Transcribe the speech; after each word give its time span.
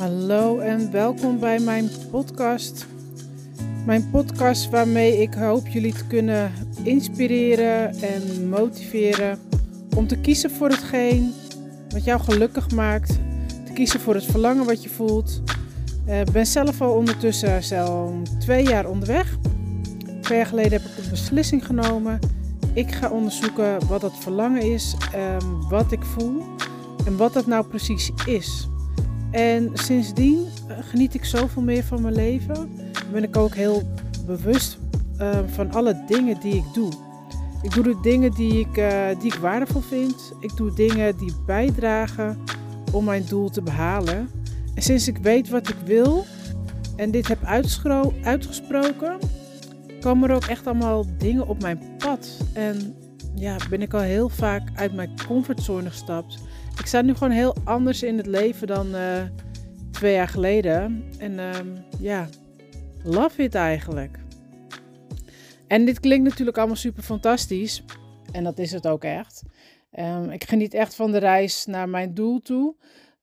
Hallo 0.00 0.58
en 0.58 0.90
welkom 0.90 1.38
bij 1.38 1.58
mijn 1.58 1.90
podcast. 2.10 2.86
Mijn 3.86 4.10
podcast 4.10 4.70
waarmee 4.70 5.22
ik 5.22 5.34
hoop 5.34 5.66
jullie 5.66 5.92
te 5.92 6.06
kunnen 6.06 6.52
inspireren 6.82 7.94
en 7.94 8.48
motiveren 8.48 9.38
om 9.96 10.06
te 10.06 10.20
kiezen 10.20 10.50
voor 10.50 10.68
hetgeen 10.68 11.32
wat 11.88 12.04
jou 12.04 12.20
gelukkig 12.20 12.70
maakt. 12.70 13.08
Te 13.66 13.72
kiezen 13.72 14.00
voor 14.00 14.14
het 14.14 14.24
verlangen 14.24 14.66
wat 14.66 14.82
je 14.82 14.88
voelt. 14.88 15.42
Ik 16.06 16.32
ben 16.32 16.46
zelf 16.46 16.80
al 16.80 16.92
ondertussen 16.92 17.62
zo'n 17.62 18.26
twee 18.38 18.64
jaar 18.64 18.88
onderweg. 18.88 19.36
Twee 20.20 20.38
jaar 20.38 20.46
geleden 20.46 20.72
heb 20.72 20.90
ik 20.90 21.04
een 21.04 21.10
beslissing 21.10 21.66
genomen. 21.66 22.18
Ik 22.72 22.92
ga 22.92 23.10
onderzoeken 23.10 23.86
wat 23.86 24.00
dat 24.00 24.16
verlangen 24.18 24.62
is, 24.62 24.96
wat 25.68 25.92
ik 25.92 26.02
voel 26.02 26.42
en 27.06 27.16
wat 27.16 27.32
dat 27.32 27.46
nou 27.46 27.66
precies 27.66 28.10
is. 28.26 28.68
En 29.30 29.70
sindsdien 29.74 30.46
eh, 30.68 30.76
geniet 30.80 31.14
ik 31.14 31.24
zoveel 31.24 31.62
meer 31.62 31.84
van 31.84 32.02
mijn 32.02 32.14
leven. 32.14 32.70
Ben 33.12 33.22
ik 33.22 33.36
ook 33.36 33.54
heel 33.54 33.82
bewust 34.26 34.78
uh, 35.20 35.38
van 35.46 35.72
alle 35.72 36.04
dingen 36.06 36.40
die 36.40 36.54
ik 36.54 36.64
doe. 36.72 36.92
Ik 37.62 37.74
doe 37.74 37.84
de 37.84 37.98
dingen 38.02 38.30
die 38.30 38.58
ik, 38.58 38.76
uh, 38.76 39.06
die 39.20 39.32
ik 39.32 39.38
waardevol 39.38 39.80
vind. 39.80 40.32
Ik 40.40 40.56
doe 40.56 40.74
dingen 40.74 41.16
die 41.16 41.32
bijdragen 41.46 42.38
om 42.92 43.04
mijn 43.04 43.24
doel 43.28 43.50
te 43.50 43.62
behalen. 43.62 44.28
En 44.74 44.82
sinds 44.82 45.08
ik 45.08 45.18
weet 45.18 45.48
wat 45.48 45.68
ik 45.68 45.76
wil 45.84 46.24
en 46.96 47.10
dit 47.10 47.28
heb 47.28 47.44
uitgesproken, 48.22 49.18
komen 50.00 50.28
er 50.28 50.34
ook 50.34 50.44
echt 50.44 50.66
allemaal 50.66 51.06
dingen 51.18 51.48
op 51.48 51.60
mijn 51.60 51.80
pad. 51.98 52.28
En 52.52 52.94
ja, 53.34 53.56
ben 53.70 53.82
ik 53.82 53.94
al 53.94 54.00
heel 54.00 54.28
vaak 54.28 54.68
uit 54.74 54.94
mijn 54.94 55.10
comfortzone 55.26 55.90
gestapt. 55.90 56.38
Ik 56.80 56.86
sta 56.86 57.02
nu 57.02 57.14
gewoon 57.14 57.30
heel 57.30 57.56
anders 57.64 58.02
in 58.02 58.16
het 58.16 58.26
leven 58.26 58.66
dan 58.66 58.94
uh, 58.94 59.22
twee 59.90 60.14
jaar 60.14 60.28
geleden. 60.28 61.04
En 61.18 61.32
uh, 61.32 61.58
ja, 61.98 62.28
love 63.02 63.42
it 63.42 63.54
eigenlijk. 63.54 64.18
En 65.66 65.84
dit 65.84 66.00
klinkt 66.00 66.28
natuurlijk 66.28 66.56
allemaal 66.56 66.76
super 66.76 67.02
fantastisch. 67.02 67.84
En 68.32 68.44
dat 68.44 68.58
is 68.58 68.72
het 68.72 68.86
ook 68.86 69.04
echt. 69.04 69.42
Um, 69.98 70.30
ik 70.30 70.44
geniet 70.44 70.74
echt 70.74 70.94
van 70.94 71.12
de 71.12 71.18
reis 71.18 71.66
naar 71.66 71.88
mijn 71.88 72.14
doel 72.14 72.40
toe. 72.40 72.74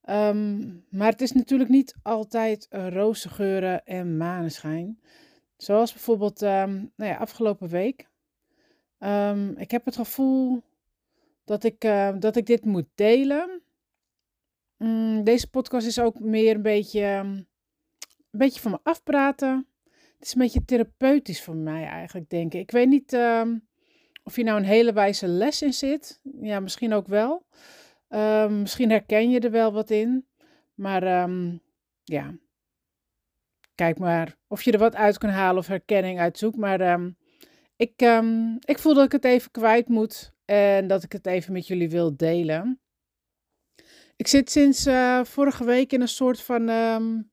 Um, 0.10 0.84
maar 0.90 1.12
het 1.12 1.22
is 1.22 1.32
natuurlijk 1.32 1.70
niet 1.70 1.96
altijd 2.02 2.68
roze 2.70 3.30
geuren 3.30 3.86
en 3.86 4.18
maneschijn. 4.18 5.00
Zoals 5.58 5.94
bijvoorbeeld 5.94 6.40
nou 6.40 6.90
ja, 6.96 7.16
afgelopen 7.16 7.68
week. 7.68 8.08
ik 9.56 9.72
heb 9.72 9.86
het 9.86 9.96
gevoel 9.96 10.64
dat 11.48 11.64
ik, 11.64 11.84
uh, 11.84 12.14
dat 12.20 12.36
ik 12.36 12.46
dit 12.46 12.66
moet 12.66 12.88
delen. 12.96 13.62
Mm, 14.78 15.24
deze 15.24 15.50
podcast 15.50 15.88
is 15.88 16.00
ook 16.00 16.20
meer 16.20 16.56
een 16.56 16.62
beetje, 16.62 17.04
um, 17.04 17.28
een 18.32 18.40
beetje 18.40 18.60
van 18.60 18.72
me 18.72 18.80
afpraten. 18.84 19.68
Het 19.92 20.26
is 20.26 20.34
een 20.34 20.42
beetje 20.42 20.66
therapeutisch 20.66 21.44
voor 21.44 21.56
mij 21.56 21.86
eigenlijk, 21.86 22.30
denk 22.30 22.54
ik. 22.54 22.62
Ik 22.62 22.72
weet 22.72 22.88
niet 22.88 23.14
um, 23.14 23.68
of 24.24 24.36
hier 24.36 24.46
nou 24.46 24.58
een 24.58 24.66
hele 24.66 24.94
wijze 24.94 25.28
les 25.28 25.62
in 25.62 25.74
zit. 25.74 26.20
Ja, 26.42 26.60
misschien 26.60 26.94
ook 26.94 27.08
wel. 27.08 27.46
Misschien 28.50 28.90
herken 28.90 29.30
je 29.30 29.40
er 29.40 29.52
wel 29.52 29.72
wat 29.72 29.90
in. 29.90 30.28
Maar 30.74 31.30
ja, 32.04 32.38
kijk 33.76 34.00
maar 34.00 34.38
of 34.48 34.62
je 34.62 34.72
er 34.72 34.80
wat 34.80 34.96
uit 34.96 35.18
kan 35.18 35.30
halen 35.30 35.58
of 35.58 35.68
herkenning 35.68 36.20
uitzoekt. 36.20 36.58
Maar 36.58 37.00
ik, 37.76 38.02
ik 38.60 38.80
voel 38.80 38.94
dat 38.94 39.06
ik 39.06 39.12
het 39.12 39.26
even 39.26 39.52
kwijt 39.52 39.88
moet. 39.88 40.36
En 40.48 40.88
dat 40.88 41.04
ik 41.04 41.12
het 41.12 41.26
even 41.26 41.54
met 41.54 41.68
jullie 41.68 41.90
wil 41.90 42.18
delen. 42.18 42.82
Ik 44.16 44.28
zit 44.28 44.52
sinds 44.52 44.88
uh, 44.88 45.24
vorige 45.24 45.66
week 45.66 45.92
in 45.92 46.02
een 46.02 46.08
soort 46.08 46.42
van, 46.42 46.70
um, 46.70 47.32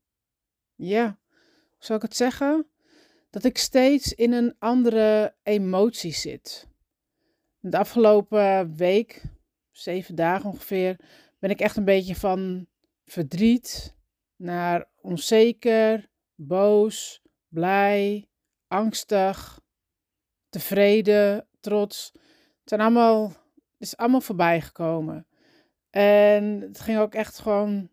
ja, 0.74 1.18
hoe 1.28 1.84
zou 1.84 1.98
ik 1.98 2.04
het 2.04 2.16
zeggen? 2.16 2.66
Dat 3.30 3.44
ik 3.44 3.58
steeds 3.58 4.12
in 4.12 4.32
een 4.32 4.54
andere 4.58 5.36
emotie 5.42 6.12
zit. 6.12 6.68
De 7.60 7.78
afgelopen 7.78 8.76
week, 8.76 9.22
zeven 9.70 10.14
dagen 10.14 10.50
ongeveer, 10.50 11.00
ben 11.38 11.50
ik 11.50 11.60
echt 11.60 11.76
een 11.76 11.84
beetje 11.84 12.16
van 12.16 12.66
verdriet 13.04 13.94
naar 14.36 14.88
onzeker, 15.00 16.10
boos, 16.34 17.22
blij, 17.48 18.28
angstig, 18.66 19.60
tevreden, 20.48 21.48
trots. 21.60 22.12
Zijn 22.64 22.80
allemaal, 22.80 23.32
is 23.78 23.96
allemaal 23.96 24.20
voorbij 24.20 24.60
gekomen. 24.60 25.26
En 25.90 26.60
het 26.60 26.80
ging 26.80 26.98
ook 26.98 27.14
echt 27.14 27.38
gewoon 27.38 27.88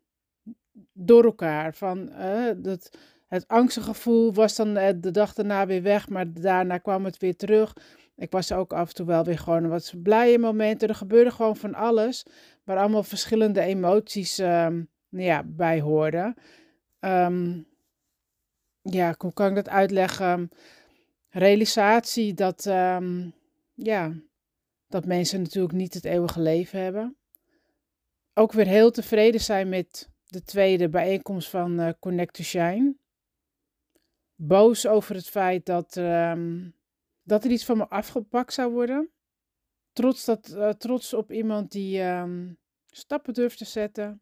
door 0.94 1.24
elkaar. 1.24 1.74
Van, 1.74 2.10
uh, 2.10 2.50
dat, 2.58 2.98
het 3.28 3.48
angstige 3.48 3.86
gevoel 3.86 4.34
was 4.34 4.56
dan 4.56 4.78
uh, 4.78 4.88
de 4.96 5.12
dag 5.12 5.34
daarna 5.34 5.66
weer 5.66 5.82
weg, 5.82 6.10
maar 6.10 6.34
daarna 6.34 6.78
kwam 6.78 7.06
het 7.06 7.18
weer 7.18 7.36
terug. 7.36 7.74
Ik 8.16 8.32
was 8.32 8.52
ook 8.52 8.74
af 8.74 8.88
en 8.88 8.96
toe 8.96 9.06
wel 9.06 9.24
weer 9.24 9.38
gewoon 9.40 9.68
wat 9.68 9.94
blije 10.04 10.40
momenten. 10.40 10.88
Er 10.88 10.96
gebeurde 10.96 11.32
gewoon 11.32 11.56
van 11.56 11.74
alles, 11.74 12.26
waar 12.64 12.78
allemaal 12.78 13.04
verschillende 13.04 13.62
emoties 13.62 14.38
um, 14.38 14.90
ja, 15.10 15.44
bij 15.46 15.82
hoorden. 15.82 16.36
Um, 17.00 17.68
ja, 18.82 19.16
hoe 19.18 19.34
kan 19.34 19.50
ik 19.50 19.56
dat 19.56 19.70
uitleggen? 19.70 20.50
Realisatie 21.30 22.34
dat, 22.34 22.66
um, 22.66 23.34
ja, 23.74 24.14
dat 24.92 25.06
mensen 25.06 25.42
natuurlijk 25.42 25.74
niet 25.74 25.94
het 25.94 26.06
eeuwige 26.06 26.42
leven 26.42 26.80
hebben. 26.80 27.18
Ook 28.34 28.52
weer 28.52 28.68
heel 28.68 28.92
tevreden 28.92 29.42
zijn 29.42 29.70
met 29.70 30.10
de 30.26 30.44
tweede 30.44 30.90
bijeenkomst 30.90 31.50
van 31.50 31.80
uh, 31.80 31.90
Connect 32.00 32.34
to 32.34 32.44
Shine. 32.44 32.96
Boos 34.36 34.88
over 34.88 35.16
het 35.16 35.30
feit 35.30 35.66
dat, 35.66 35.96
um, 35.96 36.76
dat 37.24 37.44
er 37.44 37.52
iets 37.52 37.66
van 37.66 37.78
me 37.78 37.88
afgepakt 37.88 38.54
zou 38.54 38.72
worden. 38.72 39.12
Trots, 39.94 40.26
dat, 40.26 40.50
uh, 40.50 40.70
trots 40.70 41.14
op 41.14 41.32
iemand 41.32 41.72
die 41.72 42.02
um, 42.02 42.58
stappen 42.90 43.34
durft 43.34 43.58
te 43.58 43.66
zetten. 43.66 44.22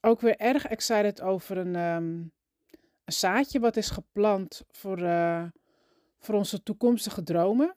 Ook 0.00 0.20
weer 0.20 0.36
erg 0.36 0.66
excited 0.66 1.20
over 1.20 1.56
een, 1.56 1.76
um, 1.76 2.32
een 3.04 3.12
zaadje 3.12 3.60
wat 3.60 3.76
is 3.76 3.90
geplant 3.90 4.62
voor, 4.70 4.98
uh, 4.98 5.44
voor 6.18 6.34
onze 6.34 6.62
toekomstige 6.62 7.22
dromen. 7.22 7.76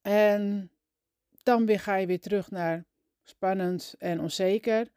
En 0.00 0.70
dan 1.48 1.66
weer 1.66 1.80
ga 1.80 1.96
je 1.96 2.06
weer 2.06 2.20
terug 2.20 2.50
naar 2.50 2.84
spannend 3.22 3.94
en 3.98 4.20
onzeker. 4.20 4.90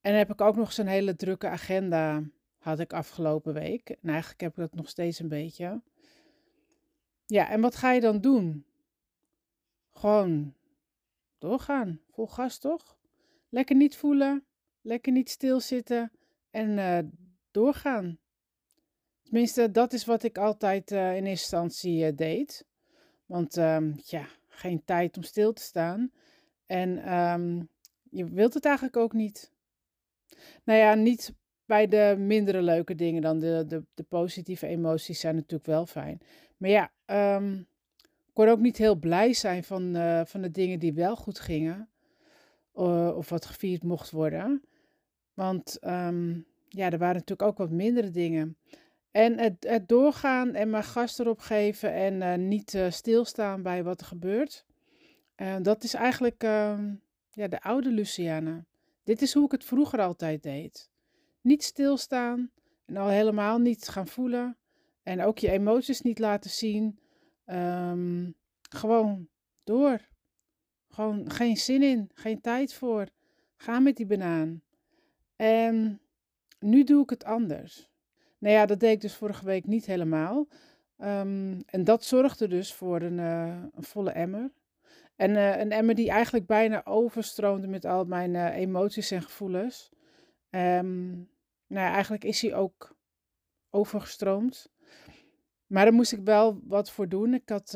En 0.00 0.14
heb 0.14 0.30
ik 0.30 0.40
ook 0.40 0.56
nog 0.56 0.76
een 0.76 0.86
hele 0.86 1.16
drukke 1.16 1.48
agenda, 1.48 2.22
had 2.58 2.78
ik 2.78 2.92
afgelopen 2.92 3.54
week. 3.54 3.90
En 3.90 4.08
eigenlijk 4.08 4.40
heb 4.40 4.50
ik 4.50 4.56
dat 4.56 4.74
nog 4.74 4.88
steeds 4.88 5.18
een 5.18 5.28
beetje. 5.28 5.82
Ja, 7.26 7.48
en 7.48 7.60
wat 7.60 7.76
ga 7.76 7.92
je 7.92 8.00
dan 8.00 8.20
doen? 8.20 8.64
Gewoon 9.92 10.54
doorgaan, 11.38 12.00
vol 12.10 12.26
gas 12.26 12.58
toch? 12.58 12.96
Lekker 13.48 13.76
niet 13.76 13.96
voelen, 13.96 14.44
lekker 14.80 15.12
niet 15.12 15.30
stilzitten 15.30 16.12
en 16.50 16.78
uh, 16.78 16.98
doorgaan. 17.50 18.18
Tenminste, 19.22 19.70
dat 19.70 19.92
is 19.92 20.04
wat 20.04 20.22
ik 20.22 20.38
altijd 20.38 20.90
uh, 20.90 21.16
in 21.16 21.26
eerste 21.26 21.56
instantie 21.56 22.06
uh, 22.06 22.16
deed. 22.16 22.66
Want 23.26 23.56
um, 23.56 23.94
ja, 24.04 24.26
geen 24.54 24.84
tijd 24.84 25.16
om 25.16 25.22
stil 25.22 25.52
te 25.52 25.62
staan. 25.62 26.12
En 26.66 27.14
um, 27.14 27.68
je 28.10 28.24
wilt 28.24 28.54
het 28.54 28.64
eigenlijk 28.64 28.96
ook 28.96 29.12
niet. 29.12 29.52
Nou 30.64 30.78
ja, 30.78 30.94
niet 30.94 31.34
bij 31.64 31.88
de 31.88 32.14
mindere 32.18 32.62
leuke 32.62 32.94
dingen 32.94 33.22
dan. 33.22 33.38
De, 33.38 33.64
de, 33.66 33.84
de 33.94 34.02
positieve 34.02 34.66
emoties 34.66 35.20
zijn 35.20 35.34
natuurlijk 35.34 35.66
wel 35.66 35.86
fijn. 35.86 36.20
Maar 36.56 36.70
ja, 36.70 36.92
um, 37.36 37.66
ik 38.26 38.32
kon 38.32 38.48
ook 38.48 38.58
niet 38.58 38.76
heel 38.76 38.96
blij 38.96 39.32
zijn 39.32 39.64
van, 39.64 39.96
uh, 39.96 40.20
van 40.24 40.42
de 40.42 40.50
dingen 40.50 40.78
die 40.78 40.92
wel 40.92 41.16
goed 41.16 41.40
gingen. 41.40 41.88
Of 43.14 43.28
wat 43.28 43.46
gevierd 43.46 43.82
mocht 43.82 44.10
worden. 44.10 44.62
Want 45.34 45.78
um, 45.80 46.46
ja, 46.68 46.90
er 46.90 46.98
waren 46.98 47.14
natuurlijk 47.14 47.48
ook 47.48 47.58
wat 47.58 47.70
mindere 47.70 48.10
dingen. 48.10 48.56
En 49.12 49.38
het, 49.38 49.56
het 49.68 49.88
doorgaan 49.88 50.54
en 50.54 50.70
maar 50.70 50.84
gas 50.84 51.18
erop 51.18 51.38
geven 51.38 51.92
en 51.92 52.14
uh, 52.14 52.34
niet 52.34 52.74
uh, 52.74 52.90
stilstaan 52.90 53.62
bij 53.62 53.84
wat 53.84 54.00
er 54.00 54.06
gebeurt. 54.06 54.64
Uh, 55.36 55.56
dat 55.62 55.84
is 55.84 55.94
eigenlijk 55.94 56.42
ehm, 56.42 56.94
ja, 57.30 57.48
de 57.48 57.62
oude 57.62 57.90
Luciana. 57.90 58.64
Dit 59.04 59.22
is 59.22 59.34
hoe 59.34 59.44
ik 59.44 59.52
het 59.52 59.64
vroeger 59.64 60.00
altijd 60.00 60.42
deed. 60.42 60.90
Niet 61.40 61.62
stilstaan 61.62 62.50
en 62.84 62.96
al 62.96 63.08
helemaal 63.08 63.58
niet 63.58 63.88
gaan 63.88 64.08
voelen. 64.08 64.56
En 65.02 65.22
ook 65.22 65.38
je 65.38 65.50
emoties 65.50 66.00
niet 66.00 66.18
laten 66.18 66.50
zien. 66.50 66.98
Um, 67.46 68.34
gewoon 68.70 69.28
door. 69.64 70.00
Gewoon 70.88 71.30
geen 71.30 71.56
zin 71.56 71.82
in, 71.82 72.10
geen 72.14 72.40
tijd 72.40 72.74
voor. 72.74 73.08
Ga 73.56 73.78
met 73.78 73.96
die 73.96 74.06
banaan. 74.06 74.62
En 75.36 76.00
nu 76.58 76.84
doe 76.84 77.02
ik 77.02 77.10
het 77.10 77.24
anders. 77.24 77.91
Nou 78.42 78.54
ja, 78.54 78.66
dat 78.66 78.80
deed 78.80 78.92
ik 78.92 79.00
dus 79.00 79.14
vorige 79.14 79.44
week 79.44 79.66
niet 79.66 79.86
helemaal. 79.86 80.46
Um, 80.98 81.62
en 81.66 81.84
dat 81.84 82.04
zorgde 82.04 82.48
dus 82.48 82.74
voor 82.74 83.00
een, 83.00 83.18
uh, 83.18 83.62
een 83.72 83.82
volle 83.82 84.10
emmer. 84.10 84.52
En 85.16 85.30
uh, 85.30 85.58
een 85.58 85.72
emmer 85.72 85.94
die 85.94 86.10
eigenlijk 86.10 86.46
bijna 86.46 86.84
overstroomde 86.84 87.66
met 87.66 87.84
al 87.84 88.04
mijn 88.04 88.34
uh, 88.34 88.56
emoties 88.56 89.10
en 89.10 89.22
gevoelens. 89.22 89.90
Um, 90.50 91.28
nou, 91.66 91.92
eigenlijk 91.92 92.24
is 92.24 92.42
hij 92.42 92.54
ook 92.54 92.96
overgestroomd. 93.70 94.70
Maar 95.66 95.84
daar 95.84 95.94
moest 95.94 96.12
ik 96.12 96.20
wel 96.24 96.60
wat 96.62 96.90
voor 96.90 97.08
doen. 97.08 97.34
Ik 97.34 97.48
had, 97.48 97.74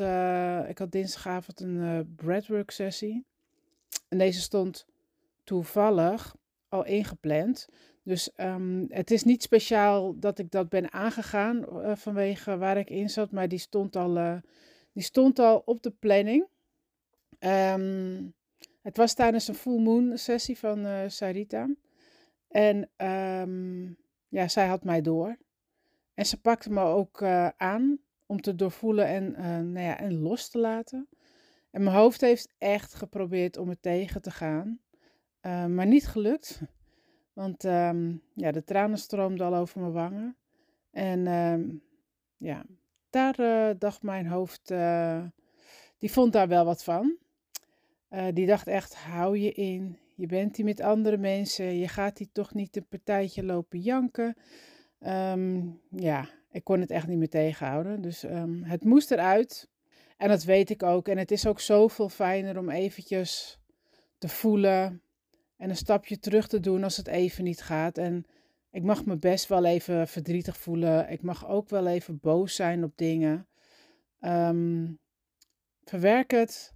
ik 0.69 0.77
had 0.77 0.91
dinsdagavond 0.91 1.59
een 1.59 2.13
breadwork 2.15 2.71
sessie. 2.71 3.25
En 4.07 4.17
deze 4.17 4.41
stond 4.41 4.85
toevallig 5.43 6.35
al 6.67 6.85
ingepland. 6.85 7.67
Dus 8.07 8.29
um, 8.37 8.85
het 8.89 9.11
is 9.11 9.23
niet 9.23 9.43
speciaal 9.43 10.19
dat 10.19 10.39
ik 10.39 10.51
dat 10.51 10.69
ben 10.69 10.93
aangegaan 10.93 11.57
uh, 11.57 11.95
vanwege 11.95 12.57
waar 12.57 12.77
ik 12.77 12.89
in 12.89 13.09
zat. 13.09 13.31
Maar 13.31 13.47
die 13.47 13.59
stond 13.59 13.95
al, 13.95 14.41
die 14.93 15.03
stond 15.03 15.39
al 15.39 15.61
op 15.65 15.83
de 15.83 15.91
planning. 15.91 16.47
Um, 17.39 18.33
het 18.81 18.97
was 18.97 19.13
tijdens 19.13 19.47
een 19.47 19.55
full 19.55 19.81
moon 19.81 20.17
sessie 20.17 20.57
van 20.57 21.09
Sarita. 21.11 21.75
En 22.47 22.89
um, 22.97 23.97
ja, 24.27 24.47
zij 24.47 24.67
had 24.67 24.83
mij 24.83 25.01
door. 25.01 25.37
En 26.13 26.25
ze 26.25 26.41
pakte 26.41 26.71
me 26.71 26.81
ook 26.81 27.21
uh, 27.21 27.47
aan 27.57 27.99
om 28.25 28.41
te 28.41 28.55
doorvoelen 28.55 29.07
en, 29.07 29.31
uh, 29.31 29.45
nou 29.45 29.85
ja, 29.85 29.99
en 29.99 30.19
los 30.19 30.49
te 30.49 30.57
laten. 30.57 31.07
En 31.71 31.83
mijn 31.83 31.95
hoofd 31.95 32.21
heeft 32.21 32.53
echt 32.57 32.93
geprobeerd 32.93 33.57
om 33.57 33.69
het 33.69 33.81
tegen 33.81 34.21
te 34.21 34.31
gaan. 34.31 34.79
Uh, 35.41 35.65
maar 35.65 35.87
niet 35.87 36.07
gelukt. 36.07 36.61
Want 37.37 37.63
um, 37.63 38.21
ja, 38.33 38.51
de 38.51 38.63
tranen 38.63 38.97
stroomden 38.97 39.47
al 39.47 39.55
over 39.55 39.79
mijn 39.79 39.91
wangen. 39.91 40.35
En 40.91 41.27
um, 41.27 41.81
ja, 42.37 42.65
daar 43.09 43.77
dacht 43.77 44.01
mijn 44.01 44.27
hoofd, 44.27 44.73
die 45.97 46.11
vond 46.11 46.33
daar 46.33 46.47
wel 46.47 46.65
wat 46.65 46.83
van. 46.83 47.17
die 48.33 48.45
dacht 48.45 48.67
echt, 48.67 48.95
hou 48.95 49.37
je 49.37 49.51
in. 49.51 49.97
Je 50.15 50.25
bent 50.25 50.55
hier 50.55 50.65
met 50.65 50.81
andere 50.81 51.17
mensen. 51.17 51.77
Je 51.77 51.87
gaat 51.87 52.17
hier 52.17 52.31
toch 52.31 52.53
niet 52.53 52.75
een 52.75 52.87
partijtje 52.87 53.43
lopen 53.43 53.79
janken. 53.79 54.35
Um, 54.99 55.81
ja, 55.89 56.29
ik 56.51 56.63
kon 56.63 56.79
het 56.79 56.91
echt 56.91 57.07
niet 57.07 57.17
meer 57.17 57.29
tegenhouden. 57.29 58.01
Dus 58.01 58.25
het 58.61 58.83
moest 58.83 59.11
eruit. 59.11 59.69
En 60.17 60.27
dat 60.27 60.43
weet 60.43 60.69
ik 60.69 60.83
ook. 60.83 61.07
En 61.07 61.17
het 61.17 61.31
is 61.31 61.47
ook 61.47 61.59
zoveel 61.59 62.09
fijner 62.09 62.57
om 62.57 62.69
eventjes 62.69 63.59
te 64.17 64.29
voelen 64.29 65.01
en 65.57 65.69
een 65.69 65.75
stapje 65.75 66.19
terug 66.19 66.47
te 66.47 66.59
doen 66.59 66.83
als 66.83 66.97
het 66.97 67.07
even 67.07 67.43
niet 67.43 67.61
gaat. 67.61 67.97
En 67.97 68.25
ik 68.71 68.83
mag 68.83 69.05
me 69.05 69.17
best 69.17 69.47
wel 69.47 69.65
even 69.65 70.07
verdrietig 70.07 70.57
voelen. 70.57 71.09
Ik 71.09 71.21
mag 71.21 71.47
ook 71.47 71.69
wel 71.69 71.87
even 71.87 72.19
boos 72.19 72.55
zijn 72.55 72.83
op 72.83 72.91
dingen. 72.95 73.47
Um, 74.21 74.99
verwerk 75.83 76.31
het 76.31 76.73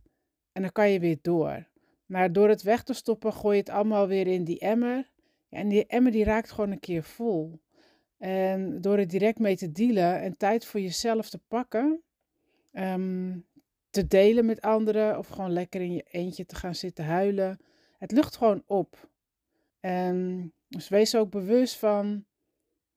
en 0.52 0.62
dan 0.62 0.72
kan 0.72 0.90
je 0.90 1.00
weer 1.00 1.18
door. 1.22 1.68
Maar 2.06 2.34
door 2.34 2.50
het 2.50 2.62
weg 2.62 2.84
te 2.84 2.94
stoppen, 2.94 3.34
gooi 3.34 3.56
je 3.56 3.62
het 3.62 3.72
allemaal 3.72 4.08
weer 4.08 4.28
in 4.28 4.44
die 4.44 4.60
emmer. 4.60 5.10
En 5.50 5.68
die 5.70 5.86
emmer 5.86 6.12
die 6.12 6.24
raakt 6.24 6.52
gewoon 6.52 6.72
een 6.72 6.80
keer 6.80 7.04
vol. 7.04 7.60
En 8.18 8.82
door 8.82 8.98
er 8.98 9.08
direct 9.08 9.40
mee 9.40 9.56
te 9.58 9.72
dealen 9.72 10.22
en 10.22 10.38
tijd 10.38 10.66
voor 10.66 10.80
jezelf 10.80 11.30
te 11.30 11.40
pakken, 11.48 12.02
um, 12.74 13.46
te 13.90 14.08
delen 14.08 14.46
met 14.46 14.62
anderen 14.62 15.18
of 15.18 15.28
gewoon 15.28 15.52
lekker 15.52 15.82
in 15.82 15.94
je 15.94 16.06
eentje 16.12 16.46
te 16.46 16.56
gaan 16.56 16.76
zitten 16.76 17.06
huilen. 17.06 17.60
Het 18.02 18.12
lucht 18.12 18.38
gewoon 18.38 18.64
op. 18.66 19.10
En 19.80 20.54
dus 20.68 20.90
wees 20.90 21.16
ook 21.16 21.30
bewust 21.30 21.78
van, 21.78 22.26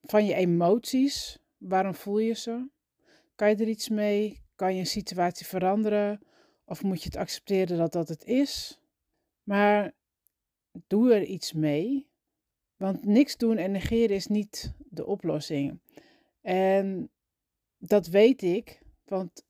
van 0.03 0.27
je 0.27 0.35
emoties. 0.35 1.39
Waarom 1.57 1.95
voel 1.95 2.19
je 2.19 2.35
ze? 2.35 2.69
Kan 3.35 3.49
je 3.49 3.57
er 3.57 3.69
iets 3.69 3.89
mee? 3.89 4.43
Kan 4.55 4.75
je 4.75 4.81
een 4.81 4.87
situatie 4.87 5.47
veranderen? 5.47 6.21
Of 6.65 6.83
moet 6.83 7.03
je 7.03 7.09
het 7.09 7.17
accepteren 7.17 7.79
dat 7.79 7.93
dat 7.93 8.09
het 8.09 8.25
is? 8.25 8.81
Maar 9.43 9.93
doe 10.87 11.15
er 11.15 11.23
iets 11.23 11.53
mee. 11.53 12.09
Want 12.77 13.05
niks 13.05 13.37
doen 13.37 13.57
en 13.57 13.71
negeren 13.71 14.17
is 14.17 14.27
niet 14.27 14.75
de 14.79 15.07
oplossing. 15.07 15.81
En 16.41 17.11
dat 17.79 18.07
weet 18.07 18.43
ik, 18.43 18.83
want 19.05 19.45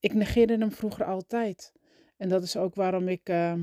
ik 0.00 0.14
negeerde 0.14 0.58
hem 0.58 0.72
vroeger 0.72 1.04
altijd. 1.04 1.72
En 2.16 2.28
dat 2.28 2.42
is 2.42 2.56
ook 2.56 2.74
waarom 2.74 3.08
ik 3.08 3.28
uh, 3.28 3.54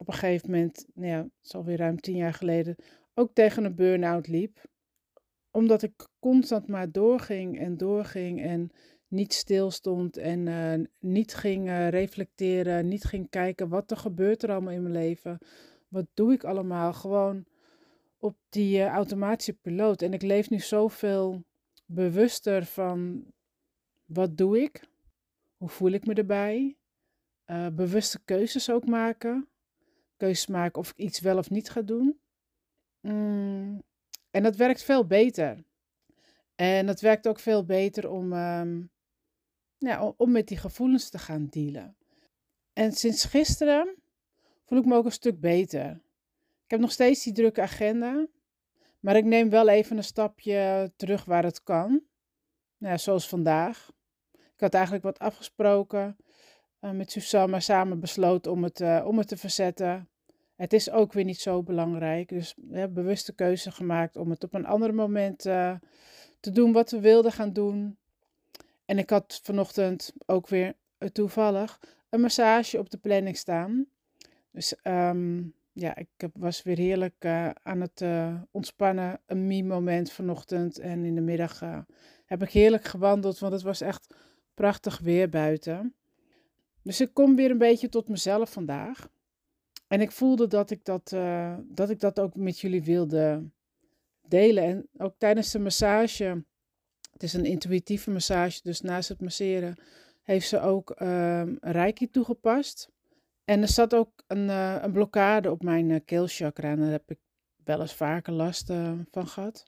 op 0.00 0.08
een 0.08 0.14
gegeven 0.14 0.50
moment, 0.50 0.86
nou 0.94 1.08
ja, 1.08 1.22
het 1.22 1.44
is 1.44 1.54
alweer 1.54 1.76
ruim 1.76 2.00
tien 2.00 2.16
jaar 2.16 2.34
geleden, 2.34 2.76
ook 3.14 3.34
tegen 3.34 3.64
een 3.64 3.74
burn-out 3.74 4.28
liep. 4.28 4.68
Omdat 5.50 5.82
ik 5.82 6.08
constant 6.18 6.68
maar 6.68 6.90
doorging 6.90 7.58
en 7.58 7.76
doorging 7.76 8.42
en 8.42 8.70
niet 9.08 9.32
stilstond 9.32 10.16
en 10.16 10.46
uh, 10.46 10.86
niet 10.98 11.34
ging 11.34 11.68
uh, 11.68 11.88
reflecteren, 11.88 12.88
niet 12.88 13.04
ging 13.04 13.30
kijken 13.30 13.68
wat 13.68 13.90
er 13.90 13.96
gebeurt 13.96 14.42
er 14.42 14.50
allemaal 14.50 14.72
in 14.72 14.82
mijn 14.82 14.94
leven. 14.94 15.38
Wat 15.88 16.06
doe 16.14 16.32
ik 16.32 16.44
allemaal? 16.44 16.92
Gewoon 16.92 17.44
op 18.18 18.36
die 18.48 18.78
uh, 18.78 18.86
automatische 18.86 19.52
piloot. 19.52 20.02
En 20.02 20.12
ik 20.12 20.22
leef 20.22 20.50
nu 20.50 20.58
zoveel 20.58 21.44
bewuster 21.86 22.64
van 22.64 23.24
wat 24.04 24.36
doe 24.36 24.60
ik? 24.60 24.88
Hoe 25.56 25.68
voel 25.68 25.90
ik 25.90 26.06
me 26.06 26.14
erbij? 26.14 26.74
bewuste 27.72 28.24
keuzes 28.24 28.70
ook 28.70 28.86
maken. 28.86 29.49
Keuzes 30.20 30.46
maken 30.46 30.80
of 30.80 30.90
ik 30.90 30.96
iets 30.96 31.20
wel 31.20 31.38
of 31.38 31.50
niet 31.50 31.70
ga 31.70 31.82
doen. 31.82 32.20
Mm, 33.00 33.82
en 34.30 34.42
dat 34.42 34.56
werkt 34.56 34.82
veel 34.82 35.06
beter. 35.06 35.64
En 36.54 36.86
dat 36.86 37.00
werkt 37.00 37.28
ook 37.28 37.38
veel 37.38 37.64
beter 37.64 38.10
om 38.10 38.32
ja, 39.78 40.14
om 40.16 40.30
met 40.30 40.48
die 40.48 40.56
gevoelens 40.56 41.10
te 41.10 41.18
gaan 41.18 41.46
dealen. 41.46 41.96
En 42.72 42.92
sinds 42.92 43.24
gisteren 43.24 43.94
voel 44.64 44.78
ik 44.78 44.84
me 44.84 44.96
ook 44.96 45.04
een 45.04 45.12
stuk 45.12 45.40
beter. 45.40 45.90
Ik 46.64 46.70
heb 46.70 46.80
nog 46.80 46.92
steeds 46.92 47.22
die 47.22 47.32
drukke 47.32 47.60
agenda, 47.60 48.26
maar 49.00 49.16
ik 49.16 49.24
neem 49.24 49.50
wel 49.50 49.68
even 49.68 49.96
een 49.96 50.04
stapje 50.04 50.92
terug 50.96 51.24
waar 51.24 51.44
het 51.44 51.62
kan. 51.62 52.02
Nou, 52.76 52.98
zoals 52.98 53.28
vandaag. 53.28 53.90
Ik 54.32 54.60
had 54.60 54.74
eigenlijk 54.74 55.04
wat 55.04 55.18
afgesproken 55.18 56.16
uh, 56.80 56.90
met 56.90 57.10
Susanne, 57.10 57.60
samen 57.60 58.00
besloten 58.00 58.52
om 58.52 58.64
het, 58.64 58.80
uh, 58.80 59.04
om 59.06 59.18
het 59.18 59.28
te 59.28 59.36
verzetten. 59.36 60.09
Het 60.60 60.72
is 60.72 60.90
ook 60.90 61.12
weer 61.12 61.24
niet 61.24 61.40
zo 61.40 61.62
belangrijk, 61.62 62.28
dus 62.28 62.54
we 62.56 62.78
hebben 62.78 63.02
bewuste 63.02 63.34
keuze 63.34 63.70
gemaakt 63.70 64.16
om 64.16 64.30
het 64.30 64.44
op 64.44 64.54
een 64.54 64.66
ander 64.66 64.94
moment 64.94 65.46
uh, 65.46 65.74
te 66.40 66.50
doen 66.50 66.72
wat 66.72 66.90
we 66.90 67.00
wilden 67.00 67.32
gaan 67.32 67.52
doen. 67.52 67.98
En 68.84 68.98
ik 68.98 69.10
had 69.10 69.40
vanochtend 69.42 70.12
ook 70.26 70.48
weer 70.48 70.74
eh, 70.98 71.08
toevallig 71.08 71.80
een 72.08 72.20
massage 72.20 72.78
op 72.78 72.90
de 72.90 72.98
planning 72.98 73.36
staan. 73.36 73.86
Dus 74.50 74.74
um, 74.82 75.54
ja, 75.72 75.96
ik 75.96 76.08
was 76.32 76.62
weer 76.62 76.78
heerlijk 76.78 77.24
uh, 77.24 77.50
aan 77.62 77.80
het 77.80 78.04
ontspannen. 78.50 79.20
Een 79.26 79.46
me-moment 79.46 80.12
vanochtend. 80.12 80.78
En 80.78 81.04
in 81.04 81.14
de 81.14 81.20
middag 81.20 81.60
heb 82.24 82.42
ik 82.42 82.50
heerlijk 82.50 82.84
gewandeld, 82.84 83.38
want 83.38 83.52
het 83.52 83.62
was 83.62 83.80
echt 83.80 84.14
prachtig 84.54 84.98
weer 84.98 85.28
buiten. 85.28 85.94
Dus 86.82 87.00
ik 87.00 87.14
kom 87.14 87.36
weer 87.36 87.50
een 87.50 87.58
beetje 87.58 87.88
tot 87.88 88.08
mezelf 88.08 88.52
vandaag. 88.52 89.08
En 89.90 90.00
ik 90.00 90.10
voelde 90.10 90.46
dat 90.46 90.70
ik 90.70 90.84
dat, 90.84 91.14
dat, 91.68 91.90
ik 91.90 92.00
dat 92.00 92.20
ook 92.20 92.34
met 92.34 92.60
jullie 92.60 92.82
wilde 92.82 93.50
delen. 94.20 94.64
En 94.64 94.88
ook 94.96 95.14
tijdens 95.18 95.50
de 95.50 95.58
massage 95.58 96.44
het 97.20 97.22
is 97.28 97.34
een 97.34 97.44
intuïtieve 97.44 98.10
massage, 98.10 98.60
dus 98.62 98.80
naast 98.80 99.08
het 99.08 99.20
masseren 99.20 99.76
heeft 100.22 100.48
ze 100.48 100.60
ook 100.60 101.00
um, 101.02 101.58
reiki 101.60 102.10
toegepast. 102.10 102.90
En 103.44 103.62
er 103.62 103.68
zat 103.68 103.94
ook 103.94 104.22
een, 104.26 104.48
uh, 104.48 104.76
een 104.80 104.92
blokkade 104.92 105.50
op 105.50 105.62
mijn 105.62 105.88
uh, 105.88 105.98
keelchakra 106.04 106.70
en 106.70 106.80
daar 106.80 106.90
heb 106.90 107.10
ik 107.10 107.18
wel 107.64 107.80
eens 107.80 107.94
vaker 107.94 108.32
last 108.32 108.70
uh, 108.70 108.92
van 109.10 109.26
gehad. 109.26 109.64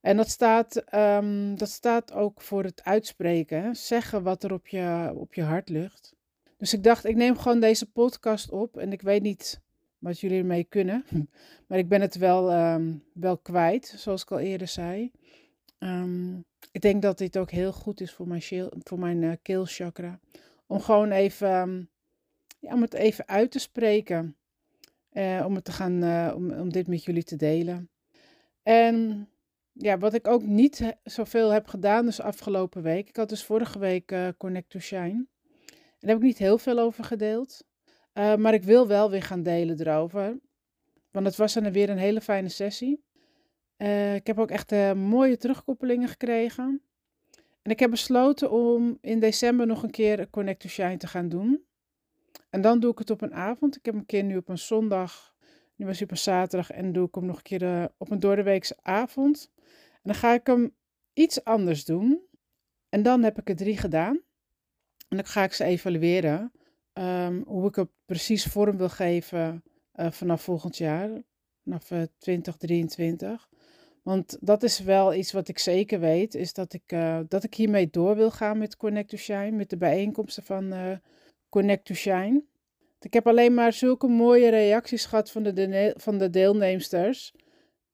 En 0.00 0.16
dat 0.16 0.28
staat, 0.28 0.94
um, 0.94 1.56
dat 1.58 1.70
staat 1.70 2.12
ook 2.12 2.40
voor 2.40 2.64
het 2.64 2.84
uitspreken, 2.84 3.76
zeggen 3.76 4.22
wat 4.22 4.44
er 4.44 4.52
op 4.52 4.68
je, 4.68 5.12
op 5.14 5.34
je 5.34 5.42
hart 5.42 5.68
ligt. 5.68 6.13
Dus 6.64 6.72
ik 6.72 6.82
dacht, 6.82 7.04
ik 7.04 7.16
neem 7.16 7.38
gewoon 7.38 7.60
deze 7.60 7.90
podcast 7.90 8.50
op 8.50 8.76
en 8.76 8.92
ik 8.92 9.02
weet 9.02 9.22
niet 9.22 9.60
wat 9.98 10.20
jullie 10.20 10.38
ermee 10.38 10.64
kunnen, 10.64 11.04
maar 11.66 11.78
ik 11.78 11.88
ben 11.88 12.00
het 12.00 12.16
wel, 12.16 12.52
um, 12.52 13.04
wel 13.12 13.38
kwijt, 13.38 13.94
zoals 13.96 14.22
ik 14.22 14.30
al 14.30 14.38
eerder 14.38 14.68
zei. 14.68 15.10
Um, 15.78 16.44
ik 16.72 16.80
denk 16.80 17.02
dat 17.02 17.18
dit 17.18 17.38
ook 17.38 17.50
heel 17.50 17.72
goed 17.72 18.00
is 18.00 18.12
voor 18.12 18.28
mijn, 18.28 18.42
voor 18.82 18.98
mijn 18.98 19.22
uh, 19.22 19.32
keelchakra. 19.42 20.20
Om 20.66 20.80
gewoon 20.80 21.10
even, 21.10 21.54
um, 21.54 21.88
ja, 22.58 22.74
om 22.74 22.82
het 22.82 22.94
even 22.94 23.28
uit 23.28 23.50
te 23.50 23.58
spreken. 23.58 24.36
Uh, 25.12 25.42
om, 25.46 25.54
het 25.54 25.64
te 25.64 25.72
gaan, 25.72 26.04
uh, 26.04 26.32
om, 26.34 26.50
om 26.50 26.72
dit 26.72 26.86
met 26.86 27.04
jullie 27.04 27.24
te 27.24 27.36
delen. 27.36 27.88
En 28.62 29.28
ja, 29.72 29.98
wat 29.98 30.14
ik 30.14 30.28
ook 30.28 30.42
niet 30.42 30.96
zoveel 31.02 31.50
heb 31.50 31.66
gedaan, 31.66 32.04
dus 32.04 32.20
afgelopen 32.20 32.82
week. 32.82 33.08
Ik 33.08 33.16
had 33.16 33.28
dus 33.28 33.44
vorige 33.44 33.78
week 33.78 34.14
Connect 34.36 34.70
to 34.70 34.78
Shine. 34.78 35.26
Daar 36.04 36.12
heb 36.14 36.22
ik 36.22 36.28
niet 36.28 36.38
heel 36.38 36.58
veel 36.58 36.78
over 36.78 37.04
gedeeld. 37.04 37.64
maar 38.12 38.54
ik 38.54 38.62
wil 38.62 38.86
wel 38.86 39.10
weer 39.10 39.22
gaan 39.22 39.42
delen 39.42 39.80
erover. 39.80 40.38
Want 41.10 41.26
het 41.26 41.36
was 41.36 41.54
dan 41.54 41.72
weer 41.72 41.90
een 41.90 41.98
hele 41.98 42.20
fijne 42.20 42.48
sessie. 42.48 43.04
Uh, 43.78 44.14
ik 44.14 44.26
heb 44.26 44.38
ook 44.38 44.50
echt 44.50 44.72
uh, 44.72 44.92
mooie 44.92 45.36
terugkoppelingen 45.36 46.08
gekregen. 46.08 46.82
En 47.62 47.70
ik 47.70 47.78
heb 47.78 47.90
besloten 47.90 48.50
om 48.50 48.98
in 49.00 49.20
december 49.20 49.66
nog 49.66 49.82
een 49.82 49.90
keer 49.90 50.30
Connect 50.30 50.60
to 50.60 50.68
Shine 50.68 50.96
te 50.96 51.06
gaan 51.06 51.28
doen. 51.28 51.64
En 52.50 52.60
dan 52.60 52.80
doe 52.80 52.92
ik 52.92 52.98
het 52.98 53.10
op 53.10 53.20
een 53.22 53.34
avond. 53.34 53.76
Ik 53.76 53.84
heb 53.84 53.94
een 53.94 54.06
keer 54.06 54.24
nu 54.24 54.36
op 54.36 54.48
een 54.48 54.58
zondag 54.58 55.34
Nu 55.76 55.86
was 55.86 55.98
hij 55.98 56.08
op 56.10 56.16
zaterdag 56.16 56.70
en 56.70 56.92
doe 56.92 57.06
ik 57.06 57.14
hem 57.14 57.24
nog 57.24 57.36
een 57.36 57.42
keer 57.42 57.90
op 57.98 58.10
een 58.10 58.20
doordeweekse 58.20 58.76
avond. 58.82 59.50
En 59.92 60.00
dan 60.02 60.14
ga 60.14 60.32
ik 60.32 60.46
hem 60.46 60.74
iets 61.12 61.44
anders 61.44 61.84
doen. 61.84 62.20
En 62.88 63.02
dan 63.02 63.22
heb 63.22 63.38
ik 63.38 63.48
er 63.48 63.56
drie 63.56 63.76
gedaan. 63.76 64.20
En 65.14 65.20
dan 65.20 65.28
ga 65.28 65.44
ik 65.44 65.52
ze 65.52 65.64
evalueren. 65.64 66.52
Um, 66.92 67.42
hoe 67.46 67.68
ik 67.68 67.74
het 67.74 67.88
precies 68.04 68.44
vorm 68.44 68.76
wil 68.76 68.88
geven 68.88 69.62
uh, 69.94 70.10
vanaf 70.10 70.42
volgend 70.42 70.76
jaar. 70.76 71.10
Vanaf 71.64 71.90
uh, 71.90 72.02
2023. 72.18 73.48
Want 74.02 74.36
dat 74.40 74.62
is 74.62 74.78
wel 74.78 75.14
iets 75.14 75.32
wat 75.32 75.48
ik 75.48 75.58
zeker 75.58 76.00
weet. 76.00 76.34
Is 76.34 76.52
dat 76.52 76.72
ik, 76.72 76.92
uh, 76.92 77.20
dat 77.28 77.44
ik 77.44 77.54
hiermee 77.54 77.90
door 77.90 78.16
wil 78.16 78.30
gaan 78.30 78.58
met 78.58 78.76
Connect 78.76 79.08
to 79.08 79.16
Shine. 79.16 79.50
Met 79.50 79.70
de 79.70 79.76
bijeenkomsten 79.76 80.42
van 80.42 80.74
Connect 81.48 81.84
to 81.84 81.94
Shine. 81.94 82.42
Ik 83.00 83.12
heb 83.12 83.26
alleen 83.26 83.54
maar 83.54 83.72
zulke 83.72 84.08
mooie 84.08 84.50
reacties 84.50 85.04
gehad 85.04 85.30
van 85.30 85.42
de, 85.42 85.52
de 85.52 85.94
van 85.96 86.18
de 86.18 86.30
deelnemsters. 86.30 87.34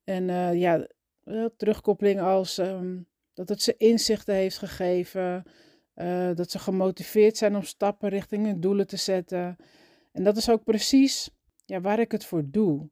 En 0.03 0.57
ja, 0.57 0.87
terugkoppeling 1.57 2.21
als 2.21 2.57
um, 2.57 3.07
dat 3.33 3.49
het 3.49 3.61
ze 3.61 3.75
inzichten 3.77 4.35
heeft 4.35 4.57
gegeven. 4.57 5.43
Uh, 6.01 6.35
dat 6.35 6.51
ze 6.51 6.59
gemotiveerd 6.59 7.37
zijn 7.37 7.55
om 7.55 7.63
stappen 7.63 8.09
richting 8.09 8.45
hun 8.45 8.59
doelen 8.59 8.87
te 8.87 8.97
zetten. 8.97 9.55
En 10.11 10.23
dat 10.23 10.37
is 10.37 10.49
ook 10.49 10.63
precies 10.63 11.29
ja, 11.65 11.81
waar 11.81 11.99
ik 11.99 12.11
het 12.11 12.25
voor 12.25 12.43
doe. 12.45 12.89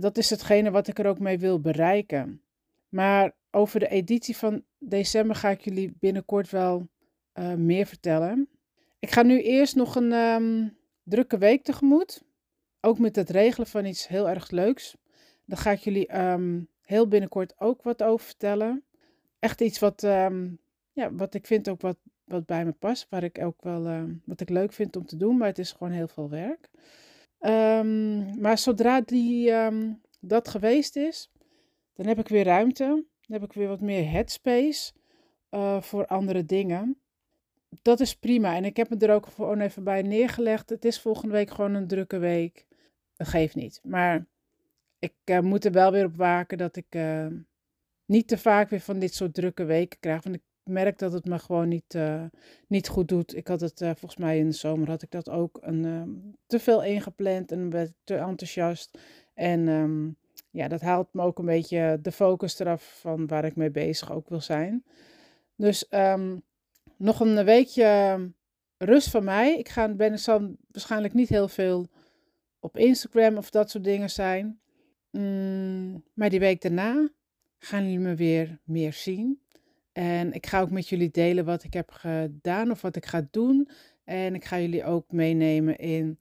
Dat 0.00 0.18
is 0.18 0.30
hetgene 0.30 0.70
wat 0.70 0.88
ik 0.88 0.98
er 0.98 1.06
ook 1.06 1.18
mee 1.18 1.38
wil 1.38 1.60
bereiken. 1.60 2.42
Maar 2.88 3.34
over 3.50 3.80
de 3.80 3.88
editie 3.88 4.36
van 4.36 4.62
december 4.78 5.36
ga 5.36 5.48
ik 5.50 5.60
jullie 5.60 5.96
binnenkort 5.98 6.50
wel 6.50 6.88
uh, 7.34 7.54
meer 7.54 7.86
vertellen. 7.86 8.48
Ik 8.98 9.10
ga 9.10 9.22
nu 9.22 9.42
eerst 9.42 9.76
nog 9.76 9.94
een 9.96 10.12
um, 10.12 10.76
drukke 11.02 11.38
week 11.38 11.64
tegemoet. 11.64 12.22
Ook 12.80 12.98
met 12.98 13.16
het 13.16 13.30
regelen 13.30 13.66
van 13.66 13.84
iets 13.84 14.08
heel 14.08 14.28
erg 14.28 14.50
leuks. 14.50 14.96
Daar 15.44 15.58
ga 15.58 15.70
ik 15.70 15.78
jullie 15.78 16.18
um, 16.18 16.68
heel 16.82 17.08
binnenkort 17.08 17.60
ook 17.60 17.82
wat 17.82 18.02
over 18.02 18.26
vertellen. 18.26 18.84
Echt 19.38 19.60
iets 19.60 19.78
wat, 19.78 20.02
um, 20.02 20.58
ja, 20.92 21.12
wat 21.12 21.34
ik 21.34 21.46
vind 21.46 21.68
ook 21.68 21.80
wat, 21.80 21.96
wat 22.28 22.46
bij 22.46 22.64
me 22.64 22.72
past. 22.72 23.06
Waar 23.10 23.22
ik 23.22 23.38
ook 23.42 23.62
wel 23.62 24.08
wat 24.24 24.40
ik 24.40 24.48
leuk 24.48 24.72
vind 24.72 24.96
om 24.96 25.06
te 25.06 25.16
doen. 25.16 25.36
Maar 25.36 25.48
het 25.48 25.58
is 25.58 25.72
gewoon 25.72 25.92
heel 25.92 26.08
veel 26.08 26.30
werk. 26.30 26.68
maar 28.38 28.58
zodra 28.58 29.00
die, 29.00 29.52
dat 30.20 30.48
geweest 30.48 30.96
is, 30.96 31.30
dan 31.94 32.06
heb 32.06 32.18
ik 32.18 32.28
weer 32.28 32.44
ruimte. 32.44 32.84
Dan 33.20 33.40
heb 33.40 33.42
ik 33.42 33.52
weer 33.52 33.68
wat 33.68 33.80
meer 33.80 34.10
headspace 34.10 34.92
uh, 35.50 35.80
voor 35.80 36.06
andere 36.06 36.44
dingen 36.44 37.00
dat 37.82 38.00
is 38.00 38.16
prima. 38.16 38.56
En 38.56 38.64
ik 38.64 38.76
heb 38.76 38.90
me 38.90 38.96
er 38.96 39.14
ook 39.14 39.26
gewoon 39.26 39.60
even 39.60 39.84
bij 39.84 40.02
neergelegd. 40.02 40.70
Het 40.70 40.84
is 40.84 41.00
volgende 41.00 41.34
week 41.34 41.50
gewoon 41.50 41.74
een 41.74 41.86
drukke 41.86 42.18
week. 42.18 42.66
Dat 43.16 43.28
geeft 43.28 43.54
niet. 43.54 43.80
Maar 43.82 44.26
ik 44.98 45.14
uh, 45.24 45.40
moet 45.40 45.64
er 45.64 45.72
wel 45.72 45.92
weer 45.92 46.04
op 46.04 46.16
waken 46.16 46.58
dat 46.58 46.76
ik 46.76 46.98
niet 48.04 48.28
te 48.28 48.38
vaak 48.38 48.70
weer 48.70 48.80
van 48.80 48.98
dit 48.98 49.14
soort 49.14 49.34
drukke 49.34 49.64
weken 49.64 49.98
krijg. 49.98 50.22
Want 50.22 50.36
ik 50.36 50.42
merk 50.68 50.98
dat 50.98 51.12
het 51.12 51.24
me 51.24 51.38
gewoon 51.38 51.68
niet, 51.68 51.94
uh, 51.94 52.24
niet 52.66 52.88
goed 52.88 53.08
doet. 53.08 53.36
Ik 53.36 53.48
had 53.48 53.60
het 53.60 53.78
volgens 53.78 54.16
mij 54.16 54.38
in 54.38 54.46
de 54.46 54.52
zomer 54.52 54.88
had 54.88 55.02
ik 55.02 55.10
dat 55.10 55.30
ook 55.30 55.58
een, 55.60 56.36
te 56.46 56.58
veel 56.58 56.84
ingepland 56.84 57.52
en 57.52 57.70
werd 57.70 57.92
te 58.04 58.14
enthousiast. 58.14 58.98
En 59.34 59.68
um, 59.68 60.16
ja, 60.50 60.68
dat 60.68 60.80
haalt 60.80 61.12
me 61.12 61.22
ook 61.22 61.38
een 61.38 61.44
beetje 61.44 61.98
de 62.02 62.12
focus 62.12 62.58
eraf 62.58 62.98
van 63.00 63.26
waar 63.26 63.44
ik 63.44 63.56
mee 63.56 63.70
bezig 63.70 64.12
ook 64.12 64.28
wil 64.28 64.40
zijn. 64.40 64.84
Dus 65.56 65.86
um, 65.90 66.42
nog 66.96 67.20
een 67.20 67.44
weekje 67.44 67.82
ehm, 67.82 68.28
rust 68.76 69.10
van 69.10 69.24
mij. 69.24 69.58
Ik 69.58 69.68
ga, 69.68 69.88
ben, 69.88 70.18
zal 70.18 70.56
waarschijnlijk 70.70 71.14
niet 71.14 71.28
heel 71.28 71.48
veel 71.48 71.88
op 72.60 72.76
Instagram 72.76 73.36
of 73.36 73.50
dat 73.50 73.70
soort 73.70 73.84
dingen 73.84 74.10
zijn. 74.10 74.60
Mm, 75.10 76.04
maar 76.14 76.30
die 76.30 76.40
week 76.40 76.62
daarna 76.62 77.10
gaan 77.58 77.82
jullie 77.82 77.98
me 77.98 78.14
weer 78.14 78.60
meer 78.64 78.92
zien. 78.92 79.40
En 79.98 80.32
ik 80.32 80.46
ga 80.46 80.60
ook 80.60 80.70
met 80.70 80.88
jullie 80.88 81.10
delen 81.10 81.44
wat 81.44 81.64
ik 81.64 81.72
heb 81.72 81.90
gedaan 81.90 82.70
of 82.70 82.82
wat 82.82 82.96
ik 82.96 83.06
ga 83.06 83.26
doen. 83.30 83.68
En 84.04 84.34
ik 84.34 84.44
ga 84.44 84.58
jullie 84.58 84.84
ook 84.84 85.12
meenemen 85.12 85.76
in 85.76 86.18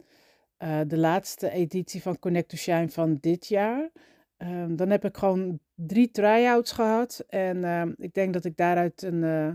uh, 0.59 0.79
de 0.87 0.97
laatste 0.97 1.49
editie 1.49 2.01
van 2.01 2.19
Connect 2.19 2.49
to 2.49 2.57
Shine 2.57 2.89
van 2.89 3.17
dit 3.21 3.47
jaar. 3.47 3.89
Um, 4.37 4.75
dan 4.75 4.89
heb 4.89 5.05
ik 5.05 5.17
gewoon 5.17 5.59
drie 5.75 6.11
try-outs 6.11 6.71
gehad. 6.71 7.23
En 7.27 7.57
uh, 7.57 7.83
ik 7.97 8.13
denk 8.13 8.33
dat 8.33 8.45
ik 8.45 8.57
daaruit 8.57 9.01
een, 9.01 9.23
uh, 9.23 9.45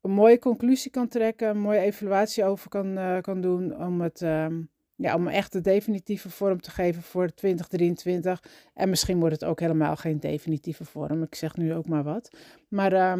een 0.00 0.10
mooie 0.10 0.38
conclusie 0.38 0.90
kan 0.90 1.08
trekken, 1.08 1.48
een 1.48 1.60
mooie 1.60 1.80
evaluatie 1.80 2.44
over 2.44 2.68
kan, 2.68 2.98
uh, 2.98 3.20
kan 3.20 3.40
doen. 3.40 3.78
Om 3.78 4.00
het 4.00 4.20
um, 4.20 4.70
ja, 4.96 5.14
om 5.14 5.28
echt 5.28 5.52
de 5.52 5.60
definitieve 5.60 6.30
vorm 6.30 6.60
te 6.60 6.70
geven 6.70 7.02
voor 7.02 7.34
2023. 7.34 8.42
En 8.74 8.88
misschien 8.88 9.18
wordt 9.18 9.40
het 9.40 9.44
ook 9.44 9.60
helemaal 9.60 9.96
geen 9.96 10.20
definitieve 10.20 10.84
vorm. 10.84 11.22
Ik 11.22 11.34
zeg 11.34 11.56
nu 11.56 11.74
ook 11.74 11.88
maar 11.88 12.02
wat. 12.02 12.30
Maar 12.68 13.18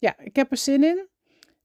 ja, 0.00 0.18
ik 0.18 0.36
heb 0.36 0.50
er 0.50 0.56
zin 0.56 0.84
in. 0.84 1.08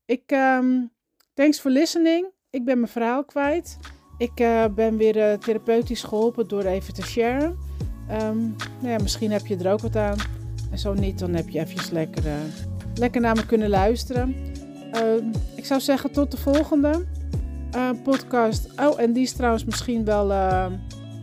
Ik, 0.06 0.32
um, 0.32 0.92
thanks 1.34 1.60
for 1.60 1.72
listening. 1.72 2.28
Ik 2.50 2.66
ben 2.66 2.80
mijn 2.80 2.92
verhaal 2.92 3.26
kwijt. 3.26 3.78
Ik 4.18 4.40
uh, 4.40 4.66
ben 4.66 4.98
weer 4.98 5.18
uh, 5.18 5.34
therapeutisch 5.34 6.04
geholpen 6.04 6.48
door 6.48 6.64
even 6.64 6.94
te 6.94 7.02
sharen. 7.02 7.58
Um, 8.12 8.56
nou 8.80 8.90
ja, 8.90 8.98
misschien 9.02 9.32
heb 9.32 9.46
je 9.46 9.58
er 9.58 9.72
ook 9.72 9.80
wat 9.80 9.96
aan. 9.96 10.18
En 10.72 10.78
zo 10.78 10.94
niet, 10.94 11.20
dan 11.20 11.34
heb 11.34 11.50
je 11.50 11.60
even 11.60 11.94
lekker, 11.94 12.26
uh, 12.26 12.34
lekker 12.96 13.22
naar 13.22 13.36
me 13.36 13.46
kunnen 13.46 13.70
luisteren. 13.70 14.36
ik 15.56 15.66
zou 15.66 15.82
zeggen 15.82 16.12
tot 16.12 16.32
de 16.32 16.38
volgende 16.38 17.06
podcast. 18.04 18.70
Oh, 18.80 19.00
en 19.00 19.14
die 19.14 19.24
is 19.24 19.34
trouwens 19.34 19.66
misschien 19.66 20.06
wel 20.06 20.28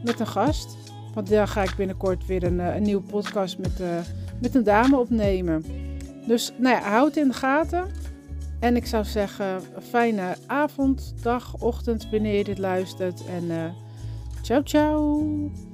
met 0.04 0.20
een 0.20 0.26
gast. 0.26 0.76
Want 1.14 1.28
daar 1.28 1.48
ga 1.48 1.62
ik 1.62 1.76
binnenkort 1.76 2.26
weer 2.26 2.42
een, 2.42 2.58
een 2.58 2.82
nieuwe 2.82 3.02
podcast 3.02 3.58
met, 3.58 3.80
met 4.40 4.54
een 4.54 4.64
dame 4.64 4.98
opnemen. 4.98 5.64
Dus 6.26 6.52
nou 6.56 6.76
ja, 6.76 6.82
houd 6.90 7.16
in 7.16 7.28
de 7.28 7.34
gaten. 7.34 7.86
En 8.60 8.76
ik 8.76 8.86
zou 8.86 9.04
zeggen, 9.04 9.62
fijne 9.90 10.36
avond, 10.46 11.14
dag, 11.22 11.54
ochtend 11.58 12.10
wanneer 12.10 12.38
je 12.38 12.44
dit 12.44 12.58
luistert. 12.58 13.24
En 13.26 13.44
uh, 13.44 13.64
ciao, 14.42 14.62
ciao. 14.62 15.70